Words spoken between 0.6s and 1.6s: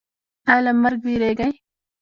له مرګ ویریږئ؟